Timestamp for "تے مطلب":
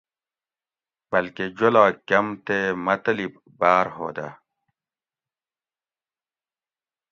2.45-3.33